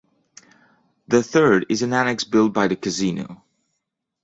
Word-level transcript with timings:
The 1.09 1.21
third 1.21 1.67
is 1.69 1.83
an 1.83 1.93
annex 1.93 2.23
built 2.23 2.53
by 2.53 2.67
the 2.67 2.75
casino. 2.75 3.43